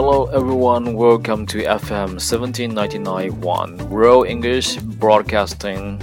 [0.00, 6.00] Hello everyone, welcome to FM 17991 Rural English Broadcasting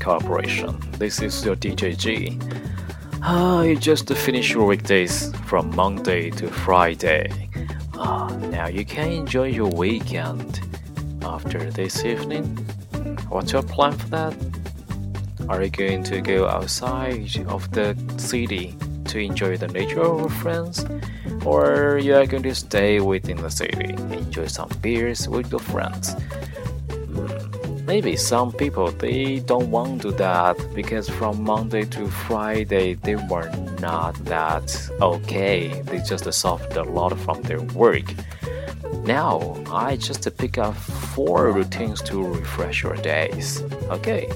[0.00, 0.80] Corporation.
[0.92, 2.38] This is your DJ G.
[3.22, 7.50] Ah, you just finished your weekdays from Monday to Friday.
[7.92, 10.62] Ah, now you can enjoy your weekend
[11.20, 12.46] after this evening.
[13.28, 14.34] What's your plan for that?
[15.50, 18.74] Are you going to go outside of the city
[19.05, 20.85] to enjoy the nature of your friends?
[21.45, 26.15] Or you are going to stay within the city, enjoy some beers with your friends?
[26.89, 32.95] Hmm, maybe some people they don't want to do that because from Monday to Friday
[32.95, 34.69] they were not that
[35.01, 35.81] okay.
[35.85, 38.13] They just suffered a lot from their work.
[39.05, 40.75] Now I just pick up
[41.15, 43.63] four routines to refresh your days.
[43.89, 44.27] Okay.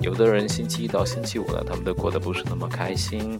[0.00, 3.38] 有的人星期一到星期五呢，他们都过得不是那么开心，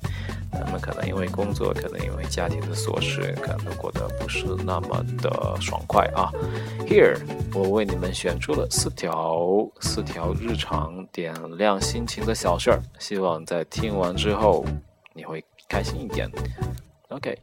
[0.55, 6.31] 他们可能因为工作，可能因为家庭的琐事，可能过得不是那么的爽快啊。
[6.87, 7.17] Here，
[7.53, 14.65] 我为你们选出了四条四条日常点亮心情的小事儿，希望在听完之后
[15.13, 16.31] 你会开心一点。
[17.09, 17.37] OK。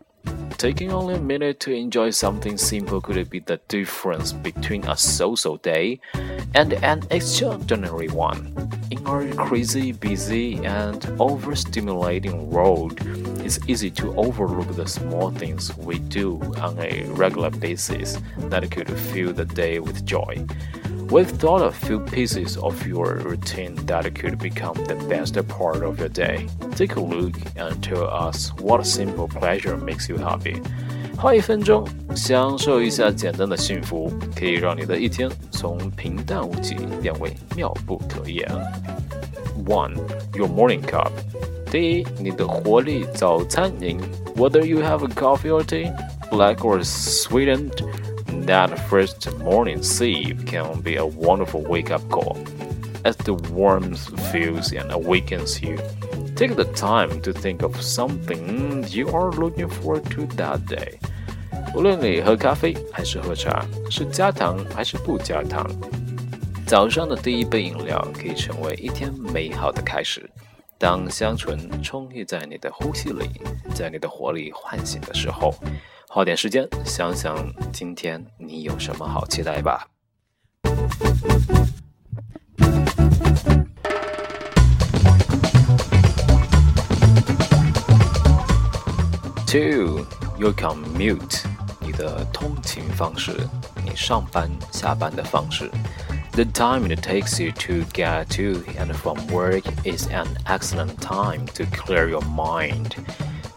[0.59, 5.59] Taking only a minute to enjoy something simple could be the difference between a social
[5.59, 5.99] day
[6.55, 8.53] and an extraordinary one.
[8.93, 13.01] In our crazy, busy, and overstimulating world,
[13.41, 18.91] it's easy to overlook the small things we do on a regular basis that could
[18.91, 20.45] fill the day with joy.
[21.09, 25.99] We've thought a few pieces of your routine that could become the best part of
[25.99, 26.47] your day.
[26.73, 30.61] Take a look and tell us what simple pleasure makes you happy.
[31.22, 38.48] 花一分钟，享受一下简单的幸福，可以让你的一天从平淡无奇变为妙不可言。
[39.66, 39.96] One,
[40.36, 41.12] your morning cup.
[41.72, 44.00] 第一，你的活力早餐饮。
[44.36, 45.92] Whether you have a coffee or tea,
[46.30, 47.72] black or sweetened
[48.46, 52.38] that first morning sip can be a wonderful wake up call.
[53.04, 55.78] As the warmth fills and awakens you,
[56.36, 61.00] take the time to think of something you are looking forward to that day.
[61.75, 65.67] 无论你喝咖啡还是喝茶，是加糖还是不加糖，
[66.67, 70.31] 早上的第一杯饮料可以成为一天美好的开始。
[70.79, 73.29] 当香醇充溢在你的呼吸里，
[73.75, 75.55] 在你的活力唤醒的时候。
[76.09, 77.35] 花点时间想想
[77.73, 79.89] 今天你有什么好期待吧。
[89.47, 90.05] Two,
[90.39, 91.45] your commute，
[91.92, 93.32] 你的通勤方式，
[93.84, 95.70] 你上班下班的方式。
[96.34, 101.64] The time it takes you to get to and from work is an excellent time to
[101.66, 102.92] clear your mind.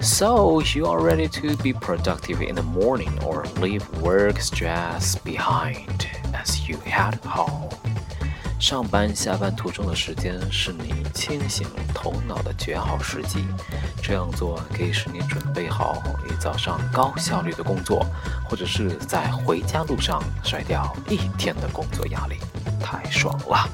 [0.00, 6.06] So you are ready to be productive in the morning or leave work stress behind
[6.32, 7.68] as you head home.
[8.57, 13.45] 上班下班途中的时间是你清醒头脑的绝好时机。
[14.01, 18.05] 这样做可以使你准备好一早上高效率的工作，
[18.49, 22.39] 或者是在回家路上甩掉一天的工作压力，
[22.81, 23.69] 太爽了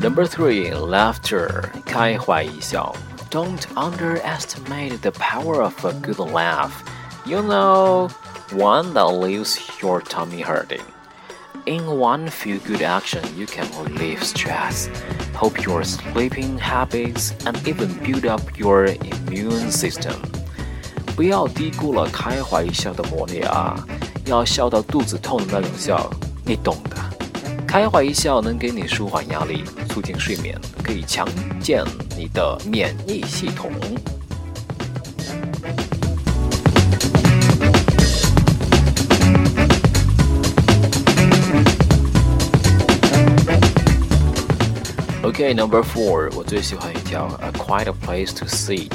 [0.00, 1.70] ！Number three, laughter.
[1.84, 2.94] 开怀一笑.
[3.29, 6.83] Don't underestimate the power of a good laugh.
[7.25, 8.09] You know,
[8.53, 10.83] one that leaves your tummy hurting.
[11.65, 14.87] In one feel good action, you can relieve stress,
[15.33, 20.15] help your sleeping habits, and even build up your immune system.
[21.15, 23.75] 不要低估了开怀一笑的魔力啊！
[24.25, 26.09] 要笑到肚子痛的那种笑，
[26.45, 27.08] 你懂的。
[27.70, 31.24] 开怀一笑能给你舒缓压力，促进睡眠，可以强
[31.60, 31.84] 健
[32.18, 33.70] 你的免疫系统。
[45.22, 48.90] OK，Number four，我最喜欢一条，a quiet place to sit，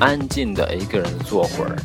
[0.00, 1.76] 安静的一个人坐会儿。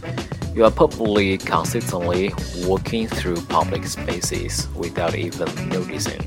[0.54, 2.32] You are probably consistently
[2.66, 6.22] walking through public spaces without even noticing.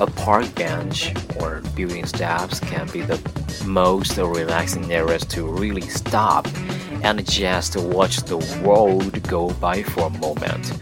[0.00, 3.20] A park bench or building steps can be the
[3.66, 6.48] most relaxing areas to really stop
[7.02, 10.72] and just watch the world go by for a moment.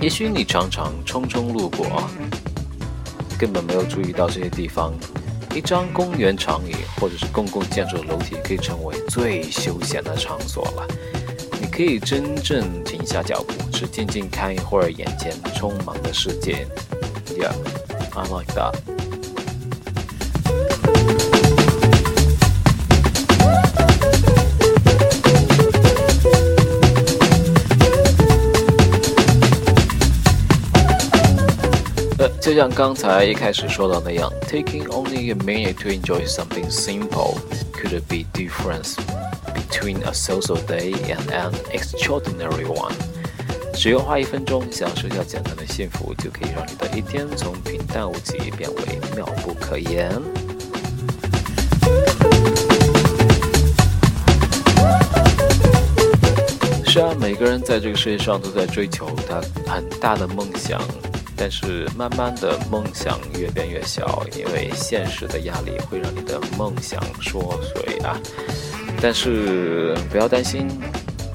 [0.00, 2.10] 也许你常常匆匆路过，
[3.38, 4.92] 根本没有注意到这些地方。
[5.55, 10.87] 一张公园长椅或者是公共建筑的楼梯，可以成为最休闲的场所了。
[11.59, 16.67] 你可以真正停下脚步，只静静看一会儿眼前充满的世界。
[17.37, 17.53] Yeah,
[18.15, 18.98] I like that.
[32.19, 37.37] 呃，就像刚才一开始说的那样，taking only a minute to enjoy something simple
[37.71, 38.95] could be difference
[39.55, 42.91] between a social day and an extraordinary one。
[43.73, 50.11] 只用花一分钟享受下简单的幸福，就可以让你的一天从平淡无奇变为妙不可言。
[56.85, 60.81] 是啊，每个人在这个世界上都在追求他很大的梦想。
[61.39, 68.19] 但是慢慢的，梦想越变越小，因为现实的压力会让你的梦想缩水啊。
[69.01, 70.67] 但是不要担心，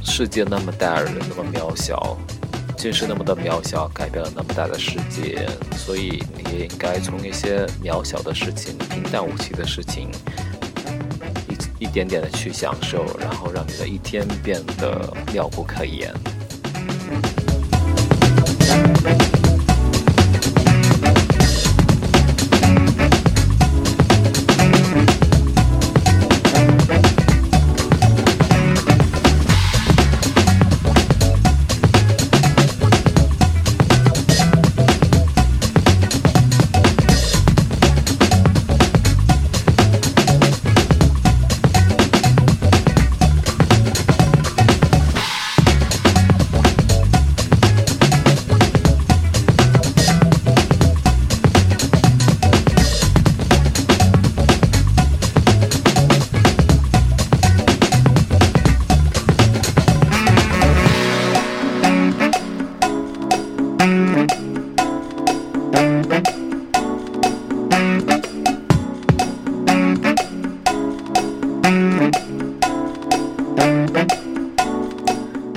[0.04, 2.18] 世界那么大，人那么渺小，
[2.76, 10.10] 见识那么的渺小，改变了那么大的世界，所以你也应该从一些渺小的事情、平淡无奇的事情，
[11.78, 16.12] 一一点点的去享受，然后让你的一天变得妙不可言。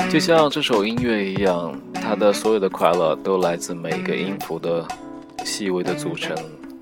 [0.09, 4.88] 就像这首音乐一样，它的所有的快乐都来自每一个音符的
[5.44, 6.36] 细微的组成。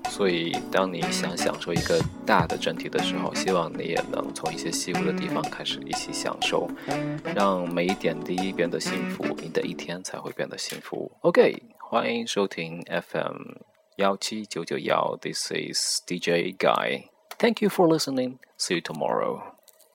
[0.08, 6.70] 所以，当你想享受一个大的整体的时候，希望你也能从一些细微的地方开始一起享受，
[7.34, 11.10] 让每一点滴变得幸福，你的一天才会变得幸福。
[11.22, 13.58] OK，欢迎收听 FM
[13.96, 17.08] 幺七九九幺，This is DJ Guy。
[17.38, 18.36] Thank you for listening.
[18.56, 19.55] See you tomorrow.